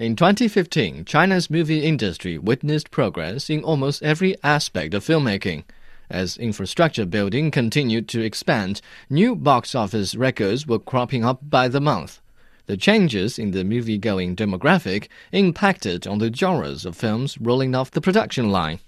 [0.00, 5.64] In 2015, China's movie industry witnessed progress in almost every aspect of filmmaking.
[6.08, 11.82] As infrastructure building continued to expand, new box office records were cropping up by the
[11.82, 12.22] month.
[12.64, 17.90] The changes in the movie going demographic impacted on the genres of films rolling off
[17.90, 18.80] the production line.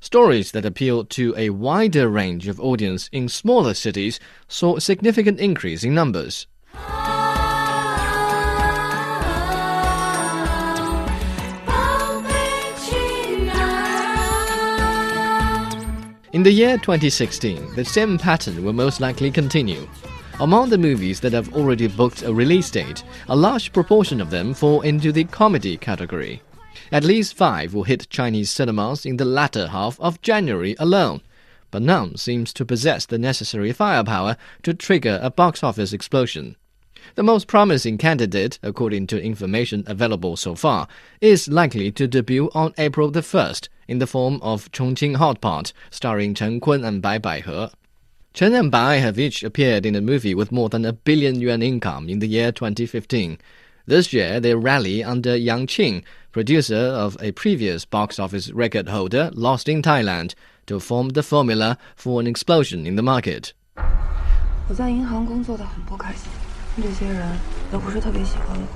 [0.00, 5.40] Stories that appealed to a wider range of audience in smaller cities saw a significant
[5.40, 6.46] increase in numbers.
[16.34, 19.88] In the year 2016, the same pattern will most likely continue.
[20.40, 24.52] Among the movies that have already booked a release date, a large proportion of them
[24.52, 26.42] fall into the comedy category.
[26.92, 31.22] At least five will hit Chinese cinemas in the latter half of January alone,
[31.70, 36.56] but none seems to possess the necessary firepower to trigger a box office explosion.
[37.15, 40.87] The most promising candidate, according to information available so far,
[41.21, 45.73] is likely to debut on April the 1st in the form of Chongqing Hot Pot,
[45.91, 47.71] starring Chen Kun and Bai Baihe.
[48.33, 51.61] Chen and Bai have each appeared in a movie with more than a billion yuan
[51.61, 53.37] income in the year 2015.
[53.85, 59.29] This year, they rally under Yang Qing, producer of a previous box office record holder,
[59.33, 60.33] Lost in Thailand,
[60.65, 63.53] to form the formula for an explosion in the market.
[64.69, 66.31] 我在银行工作的很不开心，
[66.77, 67.27] 这些人
[67.71, 68.67] 都不是特别喜欢我。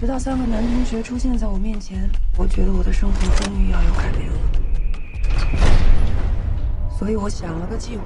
[0.00, 4.38] 直到三个男同学出现在我面前，我觉得我的生活终于要有改变了。
[6.98, 8.04] 所以我想了个计划。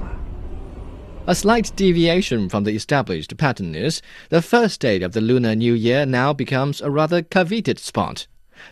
[1.25, 5.73] A slight deviation from the established pattern is the first day of the Lunar New
[5.73, 8.27] Year now becomes a rather coveted spot.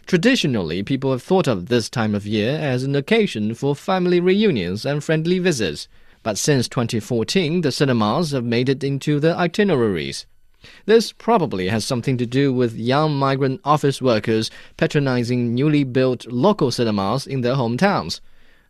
[0.06, 4.86] Traditionally, people have thought of this time of year as an occasion for family reunions
[4.86, 5.88] and friendly visits,
[6.24, 10.26] but since 2014, the cinemas have made it into the itineraries.
[10.86, 16.72] This probably has something to do with young migrant office workers patronizing newly built local
[16.72, 18.20] cinemas in their hometowns.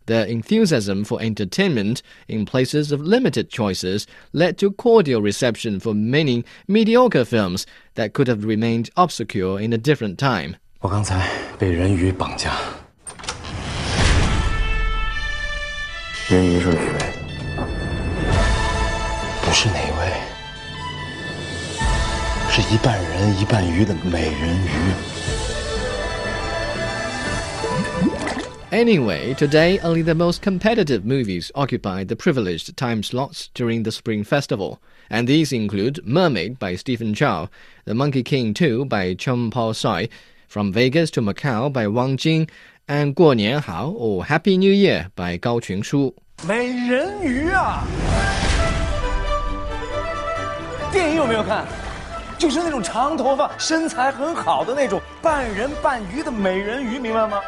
[0.04, 6.44] Their enthusiasm for entertainment in places of limited choices led to cordial reception for many
[6.68, 10.56] mediocre films that could have remained obscure in a different time.
[10.80, 11.28] 我刚才
[11.58, 12.56] 被人鱼绑架。
[16.28, 17.09] 人鱼是哪
[19.50, 19.50] 位？
[19.50, 20.12] 不是哪位。
[22.50, 24.68] 是一半人一半鱼的美人鱼。
[28.72, 34.78] Anyway, today only the most competitive movies occupy the privileged time slots during the Spring Festival,
[35.08, 37.48] and these include Mermaid by Stephen Chow,
[37.84, 40.08] The Monkey King 2 by Chung Po Soi,
[40.48, 42.48] From Vegas to Macau by Wang Jing,
[42.88, 46.12] and 过年好 or Happy New Year by Gao Qunshu.
[46.46, 47.86] 美人鱼啊！
[50.92, 51.64] 电影有没有看？
[52.38, 57.40] 就是那种长头发、身材很好的那种半人半鱼的美人鱼，明白吗？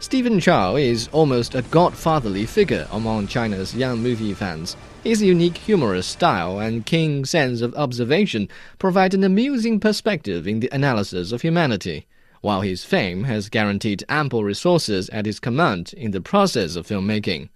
[0.00, 4.74] Stephen Chow is almost a godfatherly figure among China's young movie fans.
[5.04, 8.48] His unique humorous style and keen sense of observation
[8.78, 12.06] provide an amusing perspective in the analysis of humanity,
[12.43, 17.47] while his fame has guaranteed ample resources at his command in the process of filmmaking.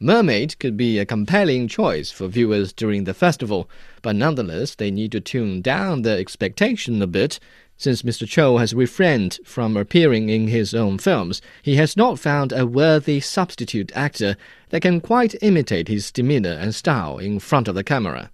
[0.00, 3.68] Mermaid could be a compelling choice for viewers during the festival,
[4.00, 7.38] but nonetheless, they need to tune down their expectation a bit.
[7.76, 8.26] Since Mr.
[8.26, 13.20] Chow has refrained from appearing in his own films, he has not found a worthy
[13.20, 14.36] substitute actor
[14.70, 18.30] that can quite imitate his demeanor and style in front of the camera.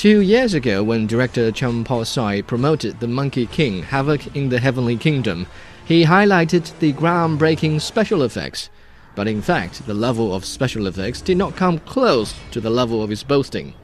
[0.00, 4.58] Two years ago, when director Chung Po Soi promoted The Monkey King Havoc in the
[4.58, 5.46] Heavenly Kingdom,
[5.84, 8.70] he highlighted the groundbreaking special effects.
[9.14, 13.02] But in fact, the level of special effects did not come close to the level
[13.02, 13.74] of his boasting.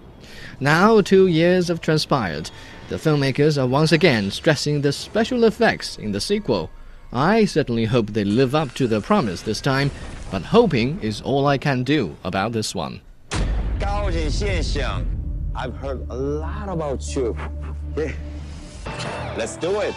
[0.58, 2.50] Now, two years have transpired.
[2.88, 6.70] The filmmakers are once again stressing the special effects in the sequel.
[7.12, 9.90] I certainly hope they live up to their promise this time,
[10.30, 13.02] but hoping is all I can do about this one.
[15.55, 17.35] I've heard a lot about you.
[17.95, 18.11] Yeah.
[19.37, 19.95] Let's do it.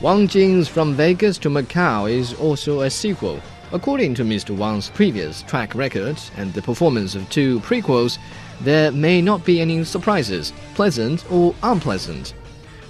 [0.00, 3.40] Wang Jing's From Vegas to Macau is also a sequel.
[3.72, 4.56] According to Mr.
[4.56, 8.18] Wang's previous track record and the performance of two prequels,
[8.60, 12.34] there may not be any surprises, pleasant or unpleasant.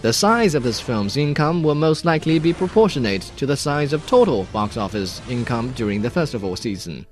[0.02, 4.04] The size of this film's income will most likely be proportionate to the size of
[4.06, 7.06] total box office income during the festival season.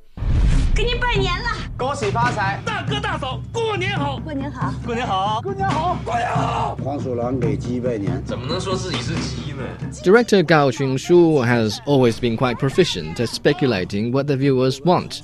[0.75, 6.78] 给你拜年了， 恭喜发财，大哥大嫂，过年好，过年好，过年好，过年好，过年好。
[6.82, 9.64] 黄鼠狼给鸡拜年，怎么能说自己是鸡呢
[10.02, 15.20] ？Director Gao Qunshu has always been quite proficient at speculating what the viewers want,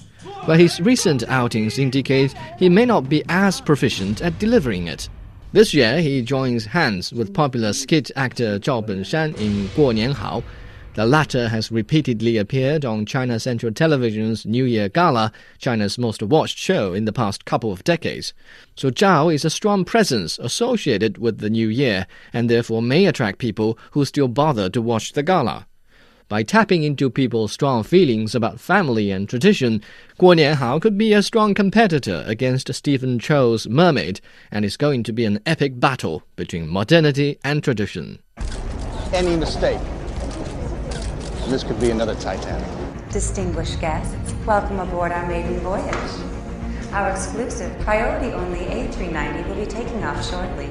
[0.46, 5.08] but his recent outings indicate he may not be as proficient at delivering it.
[5.54, 10.44] This year, he joins hands with popular skit actor Zhao Benshan in Guo Nian Hao
[10.94, 16.58] the latter has repeatedly appeared on China Central Television's New Year Gala, China's most watched
[16.58, 18.34] show in the past couple of decades.
[18.76, 23.40] So Zhao is a strong presence associated with the New Year and therefore may attract
[23.40, 25.66] people who still bother to watch the gala.
[26.28, 29.82] By tapping into people's strong feelings about family and tradition,
[30.20, 34.20] Guo Nianhao could be a strong competitor against Stephen Chow's Mermaid,
[34.52, 38.20] and it's going to be an epic battle between modernity and tradition.
[39.14, 39.80] Any mistake,
[41.52, 43.10] this could be another Titanic.
[43.10, 45.94] Distinguished guests, welcome aboard our maiden voyage.
[46.94, 50.70] Our exclusive priority only A390 will be taking off shortly.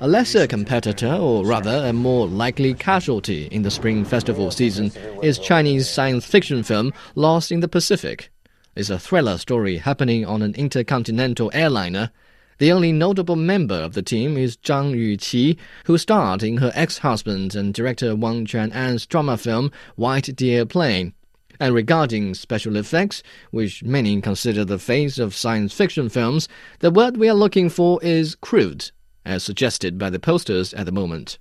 [0.00, 5.36] A lesser competitor, or rather a more likely casualty in the Spring Festival season, is
[5.36, 8.30] Chinese science fiction film Lost in the Pacific.
[8.76, 12.12] It's a thriller story happening on an intercontinental airliner.
[12.60, 17.54] The only notable member of the team is Zhang Yuqi, who starred in her ex-husband
[17.54, 21.14] and director Wang Quan'an's drama film White Deer Plain.
[21.58, 26.48] And regarding special effects, which many consider the face of science fiction films,
[26.80, 28.90] the word we are looking for is crude,
[29.24, 31.38] as suggested by the posters at the moment.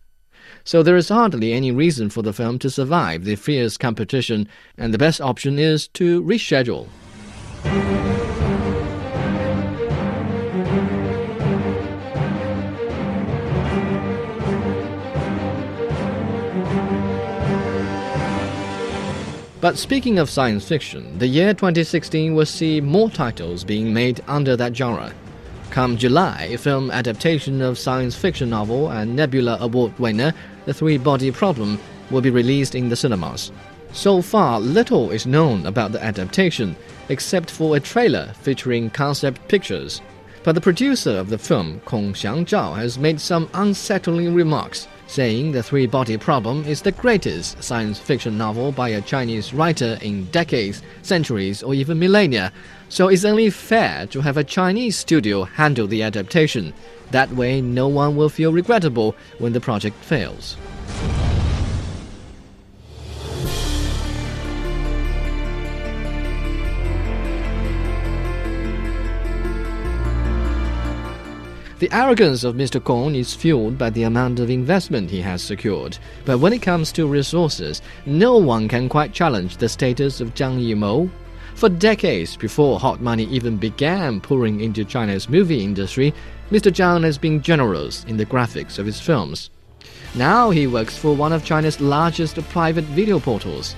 [0.63, 4.93] So there is hardly any reason for the film to survive the fierce competition, and
[4.93, 6.87] the best option is to reschedule.
[19.61, 24.55] But speaking of science fiction, the year 2016 will see more titles being made under
[24.55, 25.13] that genre.
[25.69, 30.33] Come July, film adaptation of science fiction novel and Nebula Award winner
[30.65, 31.77] The Three Body Problem
[32.09, 33.51] will be released in the cinemas.
[33.91, 36.75] So far, little is known about the adaptation,
[37.09, 40.01] except for a trailer featuring concept pictures.
[40.43, 45.51] But the producer of the film, Kong Xiang Zhao, has made some unsettling remarks, saying
[45.51, 50.25] The Three Body Problem is the greatest science fiction novel by a Chinese writer in
[50.25, 52.53] decades, centuries, or even millennia.
[52.89, 56.73] So it's only fair to have a Chinese studio handle the adaptation.
[57.09, 60.57] That way, no one will feel regrettable when the project fails.
[71.79, 72.83] The arrogance of Mr.
[72.83, 75.97] Kong is fueled by the amount of investment he has secured.
[76.25, 80.59] But when it comes to resources, no one can quite challenge the status of Zhang
[80.59, 81.09] Yimou.
[81.55, 86.13] For decades before hot money even began pouring into China's movie industry,
[86.51, 86.69] Mr.
[86.69, 89.49] Zhang has been generous in the graphics of his films.
[90.15, 93.73] Now he works for one of China's largest private video portals.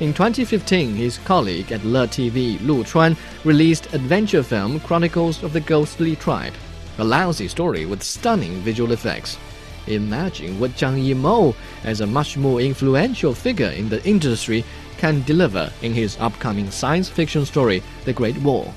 [0.00, 5.60] In 2015, his colleague at Le TV, Lu Chuan, released adventure film Chronicles of the
[5.60, 6.52] Ghostly Tribe,
[6.98, 9.38] a lousy story with stunning visual effects.
[9.86, 11.54] Imagine what Zhang Yimou,
[11.84, 14.64] as a much more influential figure in the industry,
[14.98, 18.74] can deliver in his upcoming science fiction story, The Great Wall.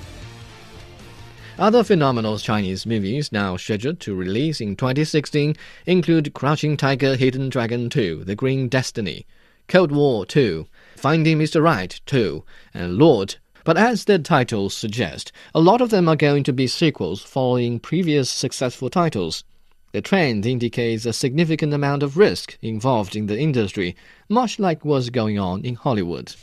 [1.57, 7.89] Other phenomenal Chinese movies now scheduled to release in 2016 include Crouching Tiger, Hidden Dragon
[7.89, 9.27] 2, The Green Destiny,
[9.67, 11.61] Cold War 2, Finding Mr.
[11.61, 13.35] Right 2, and Lord.
[13.63, 17.79] But as their titles suggest, a lot of them are going to be sequels following
[17.79, 19.43] previous successful titles.
[19.91, 23.95] The trend indicates a significant amount of risk involved in the industry,
[24.29, 26.33] much like what's going on in Hollywood.